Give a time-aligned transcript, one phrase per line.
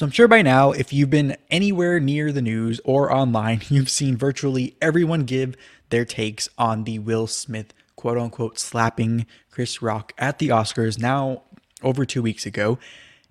[0.00, 3.90] So I'm sure by now, if you've been anywhere near the news or online, you've
[3.90, 5.56] seen virtually everyone give
[5.90, 11.42] their takes on the Will Smith quote unquote slapping Chris Rock at the Oscars now
[11.82, 12.78] over two weeks ago.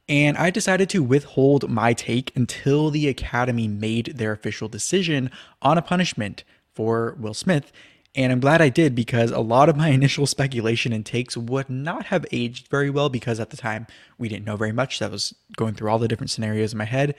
[0.07, 5.31] And I decided to withhold my take until the Academy made their official decision
[5.63, 6.43] on a punishment
[6.75, 7.71] for Will Smith.
[8.15, 11.69] And I'm glad I did because a lot of my initial speculation and takes would
[11.69, 13.87] not have aged very well because at the time
[14.17, 14.99] we didn't know very much.
[14.99, 17.15] That was going through all the different scenarios in my head.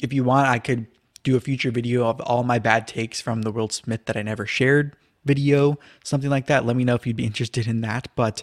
[0.00, 0.86] If you want, I could
[1.22, 4.22] do a future video of all my bad takes from the Will Smith that I
[4.22, 6.64] never shared video, something like that.
[6.64, 8.08] Let me know if you'd be interested in that.
[8.16, 8.42] But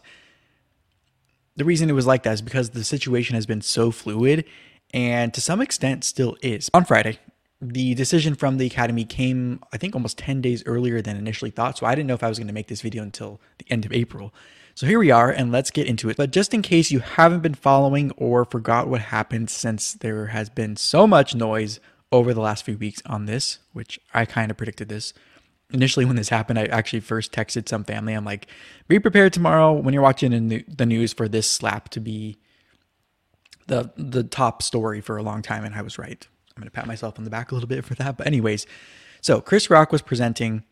[1.55, 4.45] the reason it was like that is because the situation has been so fluid
[4.93, 6.69] and to some extent still is.
[6.73, 7.19] On Friday,
[7.61, 11.77] the decision from the Academy came, I think, almost 10 days earlier than initially thought.
[11.77, 13.85] So I didn't know if I was going to make this video until the end
[13.85, 14.33] of April.
[14.75, 16.17] So here we are, and let's get into it.
[16.17, 20.49] But just in case you haven't been following or forgot what happened, since there has
[20.49, 21.79] been so much noise
[22.11, 25.13] over the last few weeks on this, which I kind of predicted this.
[25.71, 28.13] Initially, when this happened, I actually first texted some family.
[28.13, 28.47] I'm like,
[28.87, 32.37] be prepared tomorrow when you're watching the news for this slap to be
[33.67, 36.27] the the top story for a long time, and I was right.
[36.55, 38.15] I'm going to pat myself on the back a little bit for that.
[38.15, 38.65] But, anyways,
[39.19, 40.63] so Chris Rock was presenting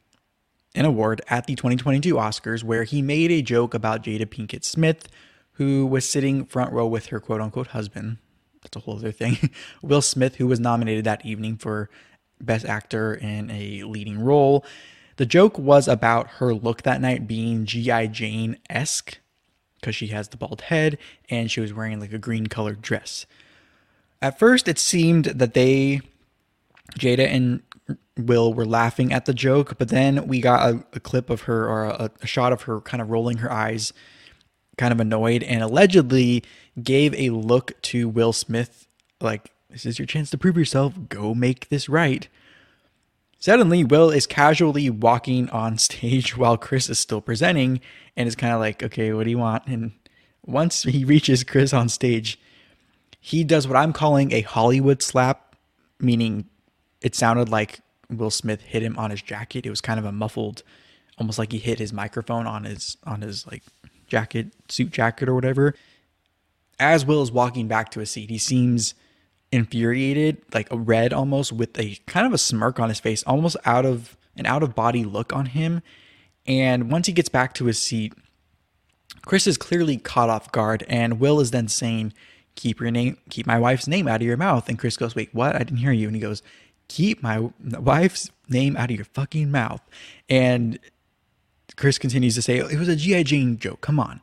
[0.76, 5.10] an award at the 2022 Oscars where he made a joke about Jada Pinkett Smith,
[5.54, 8.18] who was sitting front row with her quote unquote husband.
[8.62, 9.50] That's a whole other thing.
[9.82, 11.90] Will Smith, who was nominated that evening for
[12.40, 14.66] Best Actor in a Leading Role.
[15.18, 18.08] The joke was about her look that night being G.I.
[18.08, 19.20] Jane esque
[19.80, 20.98] because she has the bald head
[21.30, 23.26] and she was wearing like a green colored dress.
[24.24, 26.00] At first, it seemed that they,
[26.98, 27.62] Jada and
[28.18, 31.68] Will, were laughing at the joke, but then we got a, a clip of her
[31.68, 33.92] or a, a shot of her kind of rolling her eyes,
[34.78, 36.42] kind of annoyed, and allegedly
[36.82, 38.88] gave a look to Will Smith
[39.20, 40.94] like, This is your chance to prove yourself.
[41.10, 42.30] Go make this right.
[43.40, 47.82] Suddenly, Will is casually walking on stage while Chris is still presenting
[48.16, 49.68] and is kind of like, okay, what do you want?
[49.68, 49.92] And
[50.46, 52.40] once he reaches Chris on stage,
[53.26, 55.56] he does what I'm calling a Hollywood slap,
[55.98, 56.50] meaning
[57.02, 57.80] it sounded like
[58.10, 59.66] Will Smith hit him on his jacket.
[59.66, 60.62] It was kind of a muffled,
[61.18, 63.64] almost like he hit his microphone on his on his like
[64.08, 65.74] jacket, suit jacket or whatever.
[66.82, 68.94] As Will is walking back to his seat, he seems
[69.54, 73.86] infuriated, like red almost, with a kind of a smirk on his face, almost out
[73.86, 75.82] of an out of body look on him.
[76.46, 78.12] And once he gets back to his seat,
[79.26, 82.12] Chris is clearly caught off guard, and Will is then saying,
[82.56, 84.70] keep your name, keep my wife's name out of your mouth.
[84.70, 85.56] And Chris goes, wait, what?
[85.56, 86.08] I didn't hear you.
[86.08, 86.42] And he goes,
[86.88, 89.82] keep my wife's name out of your fucking mouth.
[90.30, 90.80] And
[91.76, 93.24] Chris continues to say, it was a G.I.
[93.24, 93.82] Jane joke.
[93.82, 94.22] Come on.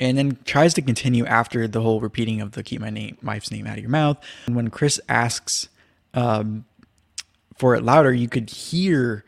[0.00, 3.50] And then tries to continue after the whole repeating of the keep my name, wife's
[3.50, 4.18] name out of your mouth.
[4.46, 5.68] And when Chris asks
[6.12, 6.64] um,
[7.56, 9.24] for it louder, you could hear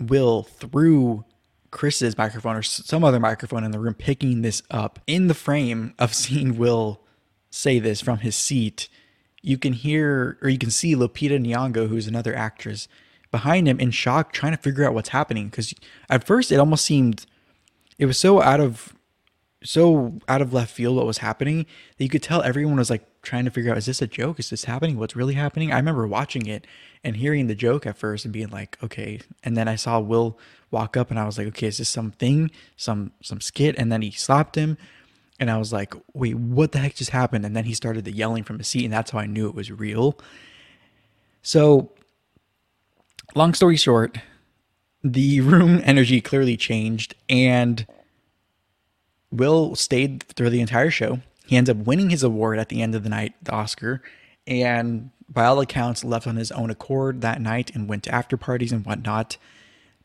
[0.00, 1.24] Will through
[1.70, 5.94] Chris's microphone or some other microphone in the room picking this up in the frame
[5.98, 7.00] of seeing Will
[7.50, 8.88] say this from his seat,
[9.42, 12.88] you can hear or you can see Lupita Nyong'o, who's another actress,
[13.30, 15.48] behind him in shock, trying to figure out what's happening.
[15.48, 15.74] Because
[16.08, 17.26] at first, it almost seemed
[17.98, 18.94] it was so out of
[19.64, 21.66] so out of left field what was happening
[21.96, 24.38] that you could tell everyone was like trying to figure out is this a joke?
[24.38, 24.98] Is this happening?
[24.98, 25.72] What's really happening?
[25.72, 26.66] I remember watching it
[27.02, 29.20] and hearing the joke at first and being like okay.
[29.42, 30.38] And then i saw will
[30.70, 32.50] walk up and i was like okay is this something?
[32.76, 33.76] Some some skit?
[33.78, 34.78] And then he slapped him
[35.40, 37.44] and I was like, wait, what the heck just happened?
[37.44, 39.54] And then he started the yelling from his seat, and that's how I knew it
[39.54, 40.18] was real.
[41.42, 41.92] So,
[43.34, 44.18] long story short,
[45.02, 47.86] the room energy clearly changed, and
[49.30, 51.20] Will stayed through the entire show.
[51.46, 54.02] He ends up winning his award at the end of the night, the Oscar,
[54.46, 58.36] and by all accounts, left on his own accord that night and went to after
[58.36, 59.36] parties and whatnot.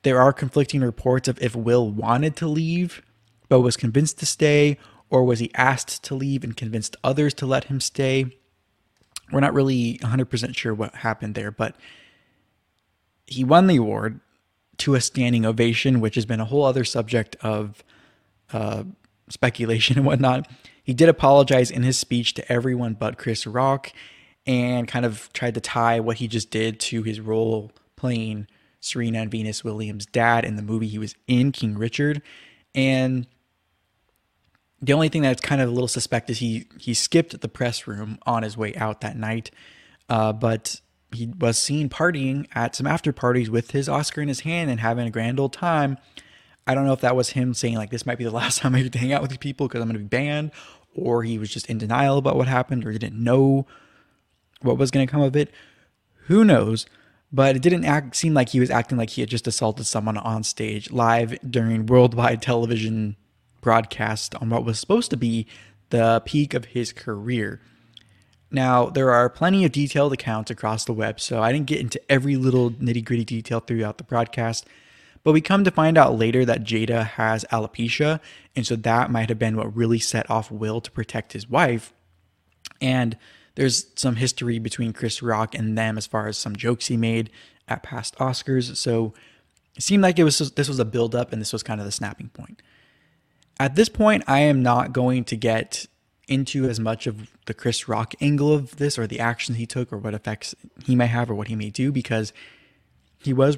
[0.03, 3.01] There are conflicting reports of if Will wanted to leave,
[3.47, 4.77] but was convinced to stay,
[5.09, 8.25] or was he asked to leave and convinced others to let him stay?
[9.31, 11.75] We're not really 100% sure what happened there, but
[13.25, 14.19] he won the award
[14.77, 17.83] to a standing ovation, which has been a whole other subject of
[18.51, 18.83] uh,
[19.29, 20.47] speculation and whatnot.
[20.83, 23.91] He did apologize in his speech to everyone but Chris Rock
[24.45, 28.47] and kind of tried to tie what he just did to his role playing
[28.81, 32.21] Serena and Venus Williams' dad in the movie he was in, King Richard.
[32.75, 33.27] And
[34.83, 37.87] the only thing that's kind of a little suspect is he he skipped the press
[37.87, 39.49] room on his way out that night,
[40.09, 40.81] uh, but
[41.13, 44.81] he was seen partying at some after parties with his Oscar in his hand and
[44.81, 45.97] having a grand old time.
[46.67, 48.75] I don't know if that was him saying like this might be the last time
[48.75, 50.51] I get to hang out with these people because I'm going to be banned,
[50.93, 53.65] or he was just in denial about what happened, or didn't know
[54.61, 55.49] What was going to come of it?
[56.27, 56.85] Who knows?
[57.31, 60.17] But it didn't act, seem like he was acting like he had just assaulted someone
[60.17, 63.15] on stage live during worldwide television
[63.63, 65.47] broadcast on what was supposed to be
[65.89, 67.61] the peak of his career.
[68.51, 71.99] Now, there are plenty of detailed accounts across the web, so I didn't get into
[72.11, 74.67] every little nitty gritty detail throughout the broadcast.
[75.23, 78.19] But we come to find out later that Jada has alopecia,
[78.55, 81.93] and so that might have been what really set off Will to protect his wife.
[82.79, 83.17] And
[83.55, 87.29] there's some history between Chris Rock and them as far as some jokes he made
[87.67, 88.75] at past Oscars.
[88.75, 89.13] So
[89.75, 91.85] it seemed like it was this was a build up and this was kind of
[91.85, 92.61] the snapping point.
[93.59, 95.85] At this point, I am not going to get
[96.27, 99.91] into as much of the Chris Rock angle of this or the actions he took
[99.91, 100.55] or what effects
[100.85, 102.33] he may have or what he may do because
[103.19, 103.57] he was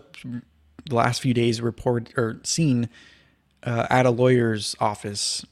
[0.85, 2.89] the last few days reported or seen
[3.63, 5.45] uh, at a lawyer's office.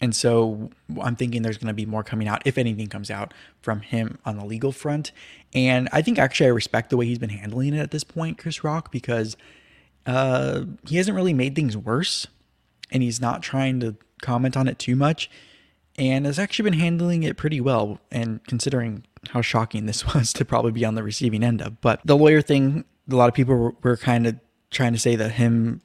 [0.00, 0.70] And so
[1.00, 3.32] I'm thinking there's going to be more coming out, if anything comes out
[3.62, 5.12] from him on the legal front.
[5.54, 8.38] And I think actually I respect the way he's been handling it at this point,
[8.38, 9.36] Chris Rock, because
[10.06, 12.26] uh, he hasn't really made things worse
[12.94, 15.28] and he's not trying to comment on it too much
[15.96, 17.98] and has actually been handling it pretty well.
[18.10, 22.00] And considering how shocking this was to probably be on the receiving end of, but
[22.04, 24.38] the lawyer thing, a lot of people were, kind of
[24.70, 25.82] trying to say that him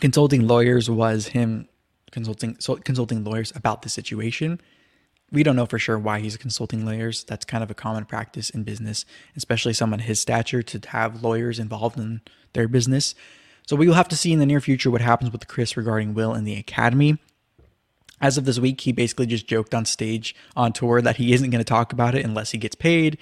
[0.00, 1.68] consulting lawyers was him
[2.12, 4.60] consulting so consulting lawyers about the situation.
[5.32, 7.24] We don't know for sure why he's consulting lawyers.
[7.24, 9.04] That's kind of a common practice in business,
[9.36, 12.20] especially someone his stature to have lawyers involved in
[12.52, 13.14] their business.
[13.70, 16.12] So we will have to see in the near future what happens with Chris regarding
[16.12, 17.18] Will and the academy
[18.20, 21.50] as of this week, he basically just joked on stage on tour that he isn't
[21.50, 23.16] going to talk about it unless he gets paid.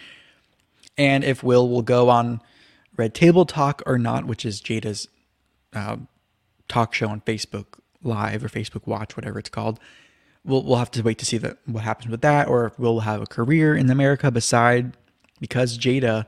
[0.97, 2.41] And if Will will go on
[2.97, 5.07] Red Table Talk or not, which is Jada's
[5.75, 5.99] uh,
[6.67, 7.67] talk show on Facebook
[8.03, 9.79] Live or Facebook Watch, whatever it's called,
[10.47, 13.01] we'll we'll have to wait to see that what happens with that, or if will
[13.01, 14.97] have a career in America beside
[15.43, 16.25] because Jada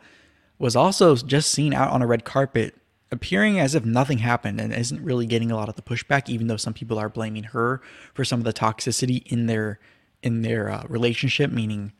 [0.59, 2.77] was also just seen out on a red carpet
[3.13, 6.47] appearing as if nothing happened and isn't really getting a lot of the pushback even
[6.47, 7.81] though some people are blaming her
[8.15, 9.79] for some of the toxicity in their
[10.23, 11.93] in their uh, relationship meaning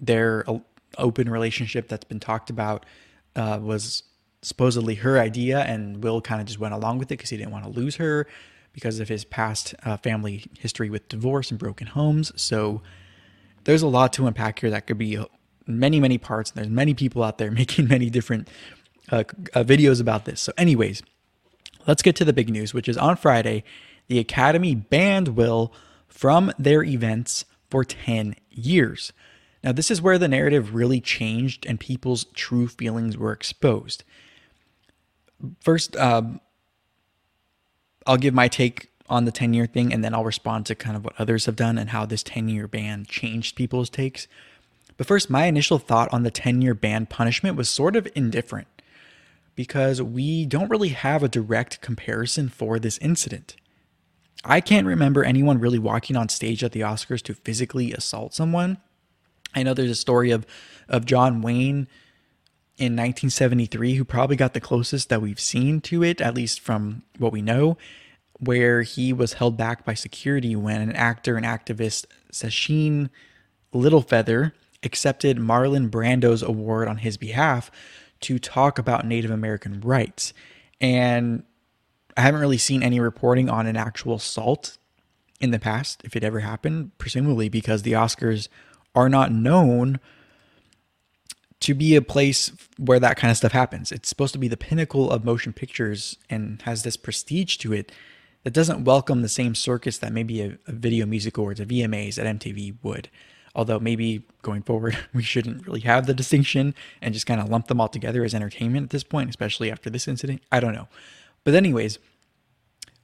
[0.00, 0.58] their uh,
[0.98, 2.86] open relationship that's been talked about
[3.34, 4.02] uh, was
[4.42, 7.52] supposedly her idea and will kind of just went along with it because he didn't
[7.52, 8.26] want to lose her
[8.72, 12.30] because of his past uh, family history with divorce and broken homes.
[12.36, 12.82] So
[13.64, 15.18] there's a lot to unpack here that could be
[15.66, 18.48] many many parts and there's many people out there making many different
[19.10, 19.24] uh,
[19.54, 20.40] uh, videos about this.
[20.40, 21.02] So, anyways,
[21.86, 23.64] let's get to the big news, which is on Friday,
[24.08, 25.72] the Academy banned Will
[26.08, 29.12] from their events for 10 years.
[29.62, 34.04] Now, this is where the narrative really changed and people's true feelings were exposed.
[35.60, 36.40] First, um,
[38.06, 40.96] I'll give my take on the 10 year thing and then I'll respond to kind
[40.96, 44.28] of what others have done and how this 10 year ban changed people's takes.
[44.96, 48.68] But first, my initial thought on the 10 year ban punishment was sort of indifferent
[49.56, 53.56] because we don't really have a direct comparison for this incident.
[54.44, 58.76] I can't remember anyone really walking on stage at the Oscars to physically assault someone.
[59.54, 60.46] I know there's a story of
[60.88, 61.88] of John Wayne
[62.78, 67.02] in 1973 who probably got the closest that we've seen to it at least from
[67.18, 67.78] what we know
[68.38, 73.08] where he was held back by security when an actor and activist Sacheen
[73.72, 74.52] Littlefeather
[74.82, 77.70] accepted Marlon Brando's award on his behalf
[78.20, 80.32] to talk about Native American rights.
[80.80, 81.44] And
[82.16, 84.78] I haven't really seen any reporting on an actual assault
[85.40, 88.48] in the past, if it ever happened, presumably because the Oscars
[88.94, 90.00] are not known
[91.60, 93.92] to be a place where that kind of stuff happens.
[93.92, 97.92] It's supposed to be the pinnacle of motion pictures and has this prestige to it
[98.44, 102.18] that doesn't welcome the same circus that maybe a, a video music awards, a VMAs
[102.18, 103.10] at MTV would.
[103.56, 107.66] Although maybe going forward, we shouldn't really have the distinction and just kind of lump
[107.66, 110.42] them all together as entertainment at this point, especially after this incident.
[110.52, 110.88] I don't know.
[111.42, 111.98] But, anyways,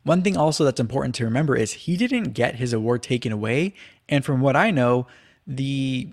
[0.05, 3.75] one thing also that's important to remember is he didn't get his award taken away.
[4.09, 5.07] And from what I know,
[5.47, 6.13] the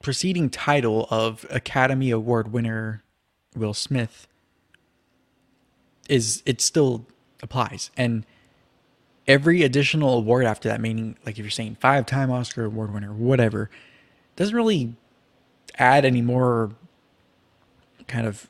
[0.00, 3.02] preceding title of Academy Award winner
[3.56, 4.28] Will Smith
[6.08, 7.06] is it still
[7.42, 7.90] applies.
[7.96, 8.24] And
[9.32, 13.12] every additional award after that, meaning like if you're saying five time Oscar award winner,
[13.12, 13.70] whatever,
[14.36, 14.94] doesn't really
[15.78, 16.70] add any more
[18.06, 18.48] kind of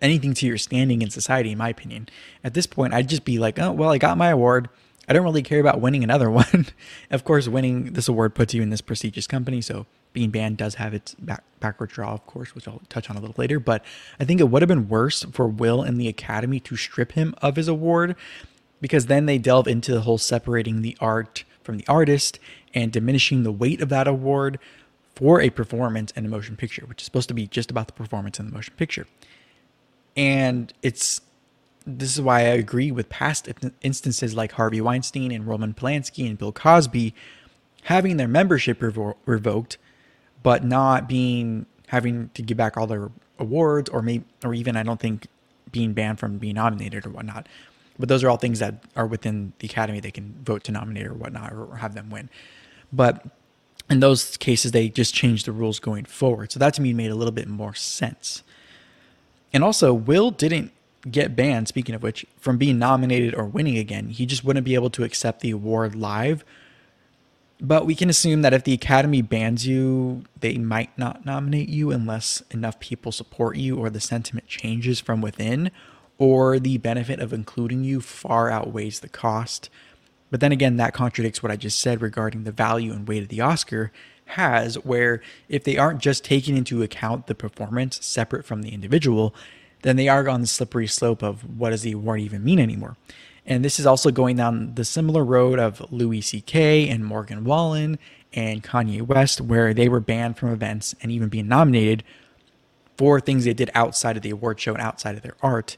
[0.00, 2.08] anything to your standing in society, in my opinion.
[2.42, 4.68] At this point, I'd just be like, oh, well, I got my award.
[5.08, 6.66] I don't really care about winning another one.
[7.10, 9.60] of course, winning this award puts you in this prestigious company.
[9.60, 13.16] So being banned does have its back, backward draw, of course, which I'll touch on
[13.16, 13.60] a little later.
[13.60, 13.84] But
[14.18, 17.36] I think it would have been worse for Will and the Academy to strip him
[17.40, 18.16] of his award
[18.82, 22.38] because then they delve into the whole separating the art from the artist
[22.74, 24.58] and diminishing the weight of that award
[25.14, 27.92] for a performance and a motion picture, which is supposed to be just about the
[27.92, 29.06] performance and the motion picture.
[30.16, 31.22] And it's
[31.86, 33.48] this is why I agree with past
[33.82, 37.14] instances like Harvey Weinstein and Roman Polanski and Bill Cosby
[37.84, 39.78] having their membership revo- revoked,
[40.42, 44.82] but not being having to give back all their awards or maybe or even I
[44.82, 45.26] don't think
[45.70, 47.48] being banned from being nominated or whatnot.
[48.02, 50.00] But those are all things that are within the academy.
[50.00, 52.30] They can vote to nominate or whatnot or have them win.
[52.92, 53.24] But
[53.88, 56.50] in those cases, they just changed the rules going forward.
[56.50, 58.42] So that to me made a little bit more sense.
[59.52, 60.72] And also, Will didn't
[61.08, 64.08] get banned, speaking of which, from being nominated or winning again.
[64.08, 66.44] He just wouldn't be able to accept the award live.
[67.60, 71.92] But we can assume that if the Academy bans you, they might not nominate you
[71.92, 75.70] unless enough people support you or the sentiment changes from within,
[76.18, 79.70] or the benefit of including you far outweighs the cost.
[80.30, 83.28] But then again, that contradicts what I just said regarding the value and weight of
[83.28, 83.92] the Oscar
[84.26, 89.34] has, where if they aren't just taking into account the performance separate from the individual,
[89.82, 92.96] then they are on the slippery slope of what does the award even mean anymore.
[93.44, 96.88] And this is also going down the similar road of Louis C.K.
[96.88, 97.98] and Morgan Wallen
[98.32, 102.04] and Kanye West, where they were banned from events and even being nominated
[102.96, 105.76] for things they did outside of the award show and outside of their art,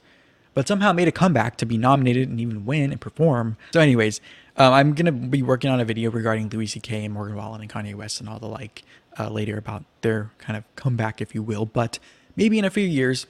[0.55, 3.57] but somehow made a comeback to be nominated and even win and perform.
[3.73, 4.21] So, anyways,
[4.57, 7.05] um, I'm to be working on a video regarding Louis C.K.
[7.05, 8.83] and Morgan Wallen and Kanye West and all the like
[9.19, 11.67] uh, later about their kind of comeback, if you will.
[11.67, 11.99] But
[12.37, 13.27] maybe in a few years,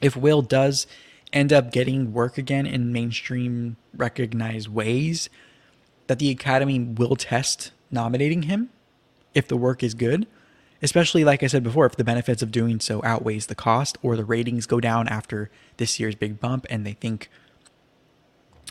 [0.00, 0.86] if Will does
[1.32, 5.28] end up getting work again in mainstream recognized ways,
[6.06, 8.70] that the Academy will test nominating him
[9.34, 10.26] if the work is good.
[10.82, 14.16] Especially, like I said before, if the benefits of doing so outweighs the cost or
[14.16, 17.30] the ratings go down after this year's big bump and they think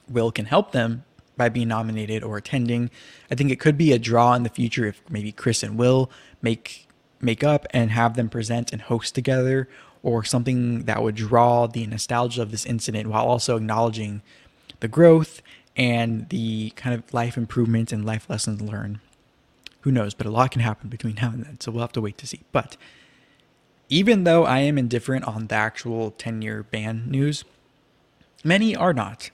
[0.09, 1.05] Will can help them
[1.37, 2.91] by being nominated or attending.
[3.31, 6.11] I think it could be a draw in the future if maybe Chris and Will
[6.41, 6.87] make
[7.21, 9.69] make up and have them present and host together
[10.03, 14.21] or something that would draw the nostalgia of this incident while also acknowledging
[14.79, 15.41] the growth
[15.77, 18.99] and the kind of life improvements and life lessons learned.
[19.81, 22.01] Who knows, but a lot can happen between now and then, so we'll have to
[22.01, 22.41] wait to see.
[22.51, 22.77] But
[23.89, 27.43] even though I am indifferent on the actual 10 year ban news,
[28.43, 29.31] many are not.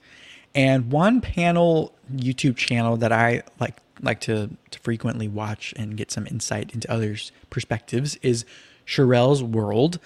[0.56, 6.12] And one panel YouTube channel that I like like to, to frequently watch and get
[6.12, 8.46] some insight into others' perspectives is
[8.86, 10.00] Cherelle's World.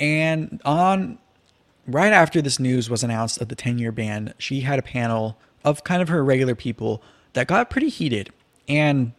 [0.00, 1.18] And on
[1.86, 5.38] right after this news was announced of the 10 year ban, she had a panel
[5.64, 7.02] of kind of her regular people
[7.34, 8.30] that got pretty heated.
[8.68, 9.12] And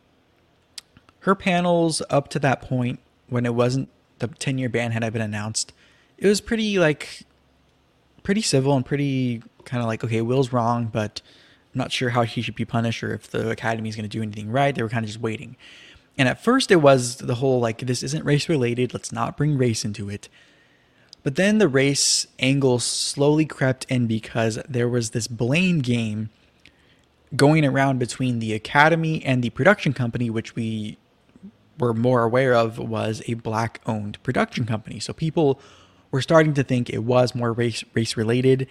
[1.23, 3.89] her panels up to that point, when it wasn't
[4.19, 5.73] the 10 year ban had been announced,
[6.17, 7.23] it was pretty like
[8.23, 11.21] pretty civil and pretty kind of like, okay, Will's wrong, but
[11.73, 14.09] I'm not sure how he should be punished or if the academy is going to
[14.09, 14.73] do anything right.
[14.73, 15.55] They were kind of just waiting.
[16.17, 18.93] And at first, it was the whole like, this isn't race related.
[18.93, 20.29] Let's not bring race into it.
[21.23, 26.29] But then the race angle slowly crept in because there was this blame game
[27.35, 30.97] going around between the academy and the production company, which we
[31.83, 34.99] were more aware of was a black owned production company.
[34.99, 35.59] So people
[36.11, 38.67] were starting to think it was more race race related.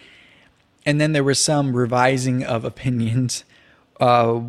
[0.84, 3.44] And then there was some revising of opinions
[4.00, 4.40] uh,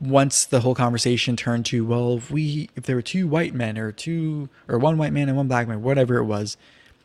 [0.00, 3.78] once the whole conversation turned to, well, if we if there were two white men
[3.78, 6.56] or two or one white man and one black man, whatever it was,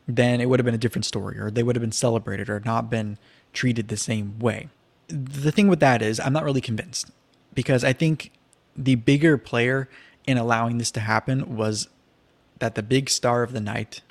[0.08, 2.62] then it would have been a different story, or they would have been celebrated or
[2.62, 3.18] not been
[3.54, 4.70] treated the same way.
[5.08, 7.12] The thing with that is, I'm not really convinced
[7.54, 8.32] because I think
[8.76, 9.90] the bigger player
[10.28, 11.90] in allowing this to happen was
[12.60, 14.02] that the big star of the night,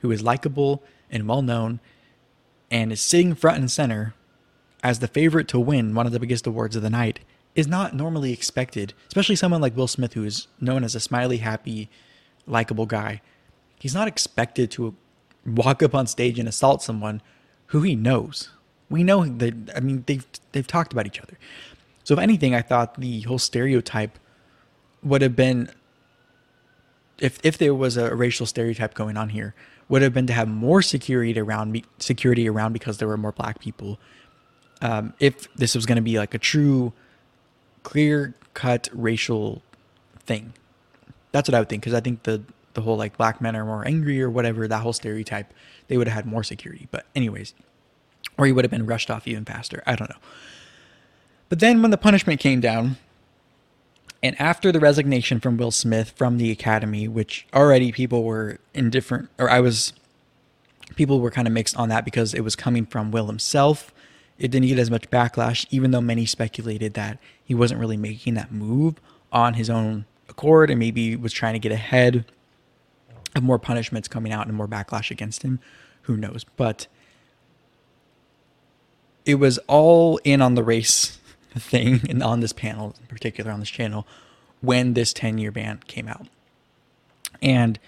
[0.00, 1.80] who is likable and well known
[2.70, 4.14] and is sitting front and center
[4.82, 7.20] as the favorite to win one of the biggest awards of the night,
[7.54, 11.38] is not normally expected, especially someone like Will Smith, who is known as a smiley,
[11.38, 11.88] happy,
[12.46, 13.22] likable guy.
[13.78, 14.94] He's not expected to
[15.46, 17.22] walk up on stage and assault someone
[17.66, 18.50] who he knows.
[18.90, 21.38] We know that I mean they've they've talked about each other.
[22.02, 24.18] So if anything, I thought the whole stereotype
[25.04, 25.70] would have been
[27.18, 29.54] if if there was a racial stereotype going on here,
[29.88, 33.60] would have been to have more security around security around because there were more black
[33.60, 33.98] people.
[34.82, 36.92] Um, if this was going to be like a true,
[37.82, 39.62] clear cut racial
[40.20, 40.52] thing,
[41.32, 41.82] that's what I would think.
[41.82, 42.42] Because I think the
[42.74, 45.52] the whole like black men are more angry or whatever, that whole stereotype,
[45.88, 46.88] they would have had more security.
[46.90, 47.54] But, anyways,
[48.36, 49.82] or he would have been rushed off even faster.
[49.86, 50.18] I don't know.
[51.48, 52.96] But then when the punishment came down,
[54.24, 59.28] and after the resignation from Will Smith from the Academy, which already people were indifferent,
[59.38, 59.92] or I was,
[60.96, 63.92] people were kind of mixed on that because it was coming from Will himself.
[64.38, 68.32] It didn't get as much backlash, even though many speculated that he wasn't really making
[68.32, 68.98] that move
[69.30, 72.24] on his own accord and maybe was trying to get ahead
[73.36, 75.60] of more punishments coming out and more backlash against him.
[76.02, 76.46] Who knows?
[76.56, 76.86] But
[79.26, 81.18] it was all in on the race
[81.60, 84.06] thing and on this panel in particular on this channel
[84.60, 86.26] when this 10 year ban came out.
[87.42, 87.78] And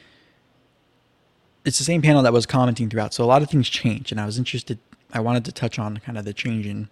[1.64, 3.14] it's the same panel that was commenting throughout.
[3.14, 4.78] So a lot of things changed and I was interested
[5.12, 6.88] I wanted to touch on kind of the change in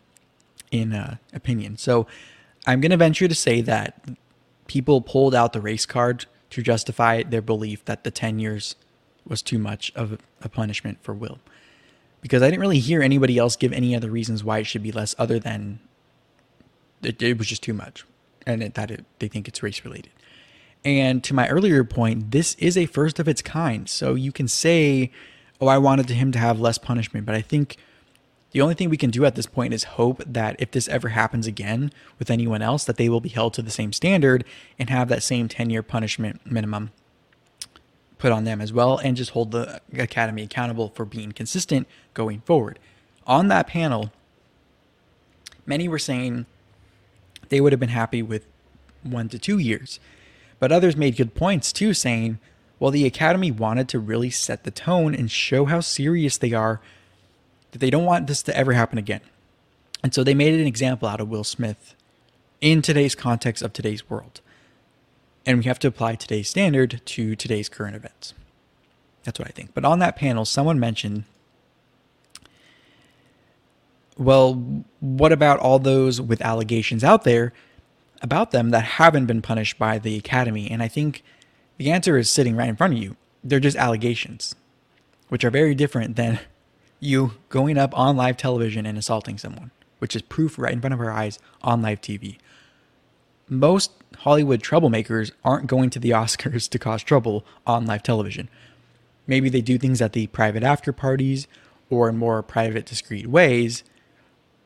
[0.70, 1.76] in uh, opinion.
[1.76, 2.06] So
[2.66, 4.08] I'm going to venture to say that
[4.66, 8.74] people pulled out the race card to justify their belief that the 10 years
[9.26, 11.38] was too much of a punishment for Will.
[12.20, 14.92] Because I didn't really hear anybody else give any other reasons why it should be
[14.92, 15.80] less other than
[17.06, 18.04] it, it was just too much
[18.46, 20.10] and it, that it, they think it's race related.
[20.84, 23.88] And to my earlier point, this is a first of its kind.
[23.88, 25.10] So you can say,
[25.60, 27.78] oh, I wanted him to have less punishment, but I think
[28.50, 31.08] the only thing we can do at this point is hope that if this ever
[31.08, 34.44] happens again with anyone else, that they will be held to the same standard
[34.78, 36.92] and have that same 10 year punishment minimum
[38.18, 42.40] put on them as well, and just hold the Academy accountable for being consistent going
[42.42, 42.78] forward.
[43.26, 44.12] On that panel,
[45.66, 46.46] many were saying
[47.54, 48.48] they would have been happy with
[49.04, 50.00] one to two years.
[50.58, 52.40] But others made good points too, saying,
[52.80, 56.80] well, the Academy wanted to really set the tone and show how serious they are
[57.70, 59.20] that they don't want this to ever happen again.
[60.02, 61.94] And so they made an example out of Will Smith
[62.60, 64.40] in today's context of today's world.
[65.46, 68.34] And we have to apply today's standard to today's current events.
[69.22, 69.74] That's what I think.
[69.74, 71.22] But on that panel, someone mentioned
[74.16, 77.52] well, what about all those with allegations out there
[78.22, 80.70] about them that haven't been punished by the Academy?
[80.70, 81.22] And I think
[81.76, 83.16] the answer is sitting right in front of you.
[83.42, 84.54] They're just allegations,
[85.28, 86.38] which are very different than
[87.00, 90.94] you going up on live television and assaulting someone, which is proof right in front
[90.94, 92.38] of our eyes on live TV.
[93.48, 98.48] Most Hollywood troublemakers aren't going to the Oscars to cause trouble on live television.
[99.26, 101.48] Maybe they do things at the private after parties
[101.90, 103.84] or in more private, discreet ways.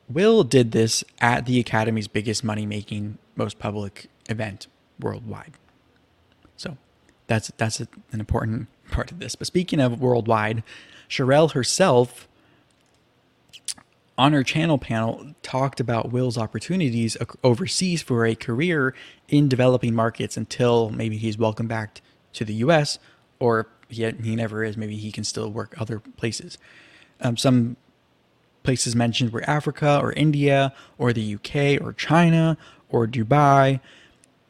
[0.08, 4.66] Will did this at the Academy's biggest money making, most public event
[4.98, 5.52] worldwide.
[6.56, 6.76] So
[7.26, 9.34] that's that's an important part of this.
[9.34, 10.62] But speaking of worldwide,
[11.08, 12.28] Cherelle herself
[14.16, 18.92] on her channel panel talked about Will's opportunities overseas for a career
[19.28, 22.00] in developing markets until maybe he's welcomed back
[22.32, 22.98] to the US
[23.38, 24.76] or he, he never is.
[24.76, 26.58] Maybe he can still work other places.
[27.20, 27.76] Um, some
[28.62, 32.56] places mentioned were Africa or India or the UK or China
[32.90, 33.80] or Dubai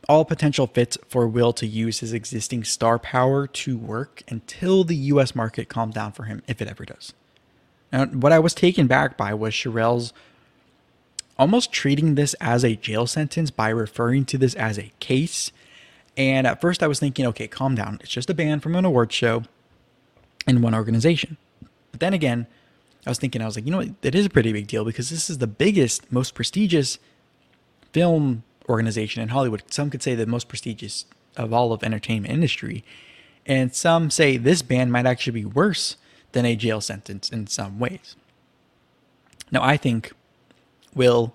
[0.09, 4.97] all potential fits for Will to use his existing star power to work until the
[4.97, 7.13] US market calms down for him, if it ever does.
[7.93, 10.13] Now, what I was taken back by was Cherelle's
[11.39, 15.53] almost treating this as a jail sentence by referring to this as a case.
[16.17, 17.99] And at first I was thinking, okay, calm down.
[18.01, 19.45] It's just a ban from an award show
[20.47, 21.37] in one organization.
[21.93, 22.47] But then again,
[23.07, 23.89] I was thinking, I was like, you know what?
[24.03, 26.99] It is a pretty big deal because this is the biggest, most prestigious
[27.93, 29.63] film organization in Hollywood.
[29.71, 31.07] Some could say the most prestigious
[31.37, 32.85] of all of entertainment industry.
[33.47, 35.97] And some say this ban might actually be worse
[36.33, 38.17] than a jail sentence in some ways.
[39.51, 40.13] Now I think
[40.95, 41.35] we'll,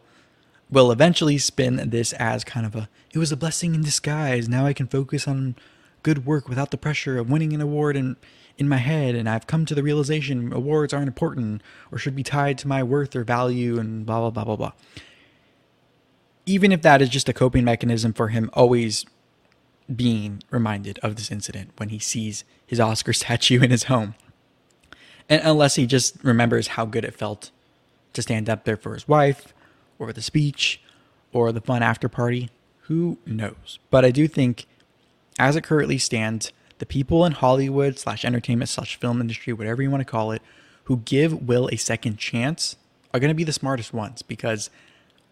[0.70, 4.50] will eventually spin this as kind of a it was a blessing in disguise.
[4.50, 5.56] Now I can focus on
[6.02, 8.18] good work without the pressure of winning an award in
[8.58, 11.62] in my head and I've come to the realization awards aren't important
[11.92, 14.72] or should be tied to my worth or value and blah blah blah blah blah
[16.46, 19.06] even if that is just a coping mechanism for him always
[19.94, 24.16] being reminded of this incident when he sees his Oscar statue in his home.
[25.30, 27.52] And unless he just remembers how good it felt
[28.14, 29.54] to stand up there for his wife,
[29.98, 30.82] or the speech,
[31.32, 32.50] or the fun after party,
[32.82, 33.80] who knows?
[33.90, 34.68] But I do think,
[35.40, 39.92] as it currently stands, the people in Hollywood slash entertainment slash film industry, whatever you
[39.92, 40.42] want to call it,
[40.86, 42.76] who give Will a second chance
[43.14, 44.70] are going to be the smartest ones because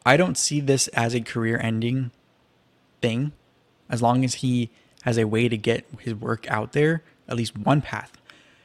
[0.06, 2.12] I don't see this as a career ending
[3.02, 3.34] thing
[3.90, 4.70] as long as he
[5.04, 8.14] has a way to get his work out there, at least one path.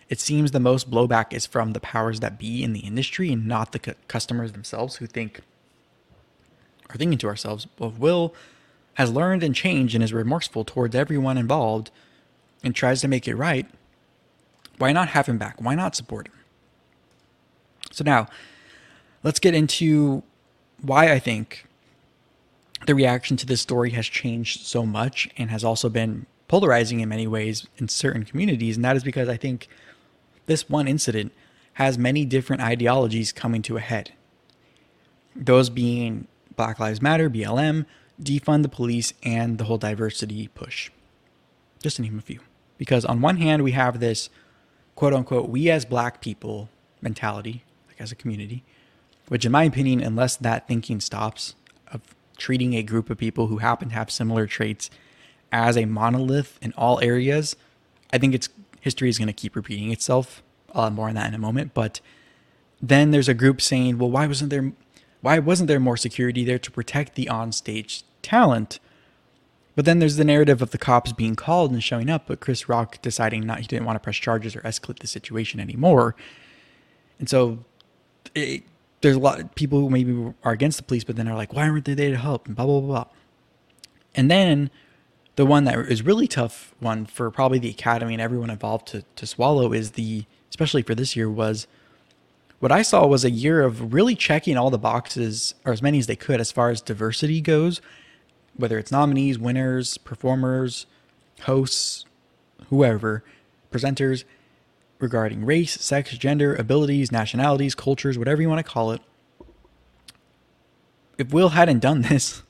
[0.08, 3.46] It seems the most blowback is from the powers that be in the industry and
[3.46, 5.40] not the cu- customers themselves who think
[6.88, 8.34] are thinking to ourselves, well, Will
[8.94, 11.90] has learned and changed and is remorseful towards everyone involved
[12.62, 13.66] and tries to make it right.
[14.78, 15.60] Why not have him back?
[15.60, 16.34] Why not support him?
[17.92, 18.28] So now,
[19.22, 20.22] let's get into
[20.82, 21.66] why I think
[22.86, 27.08] the reaction to this story has changed so much and has also been polarizing in
[27.08, 28.76] many ways in certain communities.
[28.76, 29.68] And that is because I think
[30.46, 31.32] this one incident
[31.74, 34.12] has many different ideologies coming to a head.
[35.34, 37.84] Those being Black Lives Matter, BLM,
[38.22, 40.90] defund the police, and the whole diversity push.
[41.86, 42.40] Just to name a few.
[42.78, 44.28] Because on one hand, we have this
[44.96, 46.68] quote unquote, we as black people
[47.00, 48.64] mentality, like as a community,
[49.28, 51.54] which in my opinion, unless that thinking stops
[51.92, 52.00] of
[52.36, 54.90] treating a group of people who happen to have similar traits
[55.52, 57.54] as a monolith in all areas,
[58.12, 58.48] I think it's
[58.80, 60.42] history is going to keep repeating itself.
[60.74, 61.72] I'll more on that in a moment.
[61.72, 62.00] But
[62.82, 64.72] then there's a group saying, well, why wasn't there
[65.20, 68.80] why wasn't there more security there to protect the onstage talent?
[69.76, 72.68] But then there's the narrative of the cops being called and showing up, but Chris
[72.68, 76.16] Rock deciding not he didn't want to press charges or escalate the situation anymore.
[77.18, 77.58] And so
[78.34, 78.62] it,
[79.02, 81.52] there's a lot of people who maybe are against the police, but then are like,
[81.52, 82.46] why weren't they there to help?
[82.46, 83.04] And blah blah blah.
[83.04, 83.06] blah.
[84.14, 84.70] And then
[85.36, 89.04] the one that is really tough one for probably the academy and everyone involved to,
[89.16, 91.66] to swallow is the especially for this year was
[92.58, 95.98] what I saw was a year of really checking all the boxes or as many
[95.98, 97.82] as they could as far as diversity goes
[98.56, 100.86] whether it's nominees, winners, performers,
[101.42, 102.04] hosts,
[102.68, 103.22] whoever,
[103.70, 104.24] presenters,
[104.98, 109.00] regarding race, sex, gender, abilities, nationalities, cultures, whatever you want to call it.
[111.18, 112.42] If Will hadn't done this,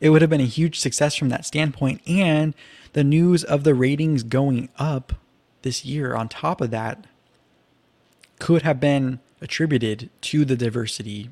[0.00, 2.02] it would have been a huge success from that standpoint.
[2.06, 2.54] And
[2.92, 5.14] the news of the ratings going up
[5.62, 7.06] this year, on top of that,
[8.38, 11.30] could have been attributed to the diversity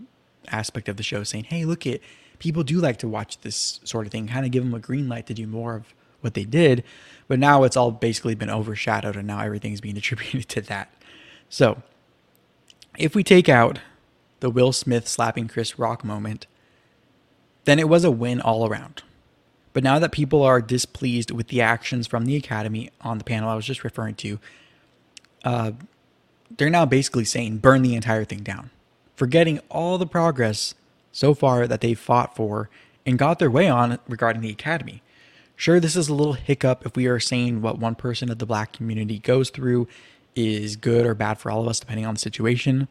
[0.48, 2.00] aspect of the show, saying, hey, look at
[2.40, 5.09] people do like to watch this sort of thing, kind of give them a green
[5.09, 6.83] light to do more of what they did.
[7.29, 10.92] But now it's all basically been overshadowed, and now everything's being attributed to that.
[11.48, 11.83] So,
[12.98, 13.79] if we take out
[14.40, 16.46] the Will Smith slapping Chris Rock moment,
[17.64, 19.03] then it was a win all around.
[19.72, 23.48] But now that people are displeased with the actions from the Academy on the panel
[23.48, 24.40] I was just referring to,
[25.44, 25.72] uh,
[26.57, 28.70] they're now basically saying burn the entire thing down,
[29.14, 30.74] forgetting all the progress
[31.12, 32.70] so far that they fought for
[33.07, 35.03] and got their way on regarding the academy.
[35.57, 38.46] Sure, this is a little hiccup if we are saying what one person of the
[38.46, 39.87] black community goes through
[40.35, 42.88] is good or bad for all of us, depending on the situation.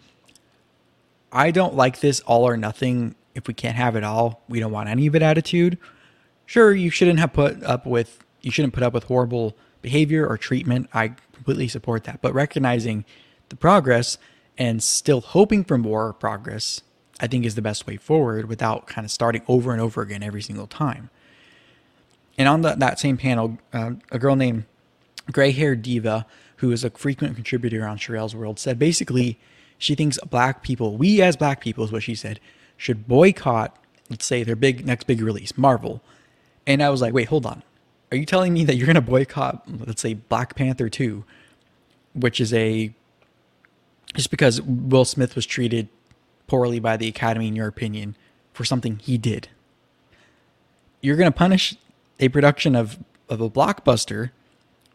[1.31, 3.15] I don't like this all or nothing.
[3.33, 5.77] If we can't have it all, we don't want any of it attitude.
[6.45, 10.37] Sure, you shouldn't have put up with you shouldn't put up with horrible behavior or
[10.37, 10.89] treatment.
[10.93, 12.21] I completely support that.
[12.21, 13.05] But recognizing
[13.49, 14.17] the progress
[14.57, 16.81] and still hoping for more progress
[17.19, 20.23] I think is the best way forward without kind of starting over and over again
[20.23, 21.09] every single time.
[22.37, 24.65] And on the, that same panel, uh, a girl named
[25.31, 26.25] Gray Hair Diva,
[26.57, 29.37] who is a frequent contributor on Cherelle's World, said basically
[29.77, 32.39] she thinks black people, we as black people, is what she said,
[32.77, 33.75] should boycott,
[34.09, 36.01] let's say, their big next big release, Marvel.
[36.65, 37.63] And I was like, wait, hold on.
[38.11, 41.23] Are you telling me that you're going to boycott, let's say, Black Panther 2,
[42.13, 42.91] which is a
[44.15, 45.87] just because Will Smith was treated
[46.49, 48.15] poorly by the Academy, in your opinion,
[48.53, 49.49] for something he did.
[51.01, 51.75] You're going to punish
[52.19, 54.31] a production of, of a blockbuster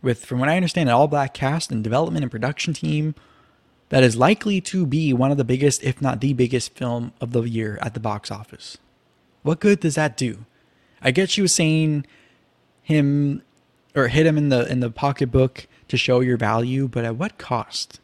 [0.03, 3.14] with, from what I understand, an all black cast and development and production team
[3.88, 7.33] that is likely to be one of the biggest, if not the biggest, film of
[7.33, 8.77] the year at the box office.
[9.43, 10.45] What good does that do?
[11.01, 12.07] I get she was saying
[12.83, 13.43] him
[13.95, 17.38] or hit him in the in the pocketbook to show your value, but at what
[17.38, 18.01] cost?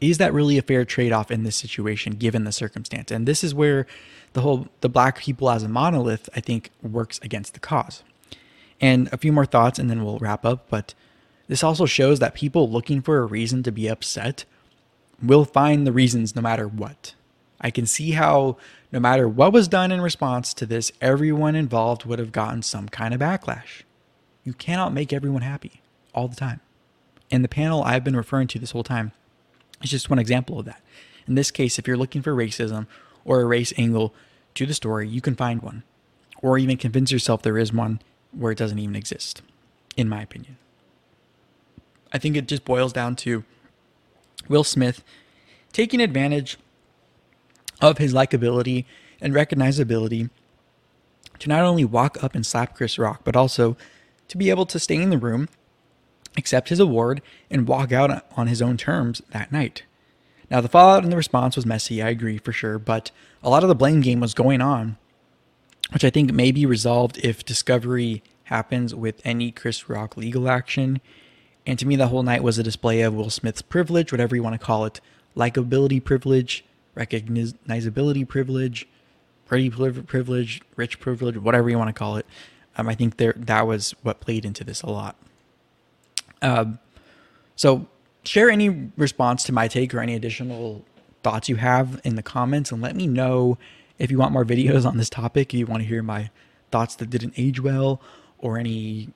[0.00, 3.10] Is that really a fair trade-off in this situation given the circumstance?
[3.10, 3.86] And this is where
[4.32, 8.02] the whole the black people as a monolith i think works against the cause.
[8.80, 10.94] And a few more thoughts and then we'll wrap up but
[11.48, 14.44] this also shows that people looking for a reason to be upset
[15.22, 17.14] will find the reasons no matter what.
[17.60, 18.56] I can see how
[18.92, 22.88] no matter what was done in response to this everyone involved would have gotten some
[22.88, 23.82] kind of backlash.
[24.44, 25.82] You cannot make everyone happy
[26.14, 26.60] all the time.
[27.30, 29.12] And the panel i've been referring to this whole time
[29.80, 30.82] it's just one example of that.
[31.26, 32.86] In this case, if you're looking for racism
[33.24, 34.14] or a race angle
[34.54, 35.82] to the story, you can find one.
[36.42, 38.00] Or even convince yourself there is one
[38.32, 39.42] where it doesn't even exist,
[39.96, 40.56] in my opinion.
[42.12, 43.44] I think it just boils down to
[44.48, 45.04] Will Smith
[45.72, 46.58] taking advantage
[47.80, 48.84] of his likability
[49.20, 50.30] and recognizability
[51.38, 53.76] to not only walk up and slap Chris Rock, but also
[54.28, 55.48] to be able to stay in the room
[56.36, 59.84] accept his award, and walk out on his own terms that night.
[60.50, 63.10] Now, the fallout and the response was messy, I agree for sure, but
[63.42, 64.98] a lot of the blame game was going on,
[65.92, 71.00] which I think may be resolved if discovery happens with any Chris Rock legal action.
[71.66, 74.42] And to me, the whole night was a display of Will Smith's privilege, whatever you
[74.42, 75.00] want to call it
[75.36, 76.64] likability privilege,
[76.96, 78.88] recognizability privilege,
[79.46, 82.26] pretty privilege, rich privilege, whatever you want to call it.
[82.76, 85.16] Um, I think there that was what played into this a lot.
[86.42, 86.78] Um,
[87.56, 87.86] so
[88.24, 90.84] share any response to my take or any additional
[91.22, 93.58] thoughts you have in the comments and let me know
[93.98, 96.30] if you want more videos on this topic, you want to hear my
[96.70, 98.00] thoughts that didn't age well
[98.38, 99.12] or anything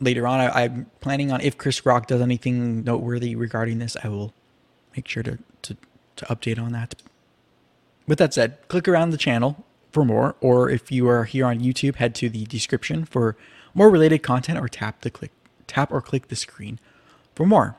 [0.00, 0.40] later on.
[0.40, 4.32] I, I'm planning on if Chris Rock does anything noteworthy regarding this, I will
[4.96, 5.76] make sure to, to,
[6.16, 6.94] to update on that.
[8.06, 11.60] With that said, click around the channel for more, or if you are here on
[11.60, 13.36] YouTube, head to the description for
[13.74, 15.32] more related content or tap the click
[15.70, 16.78] tap or click the screen
[17.34, 17.76] for more.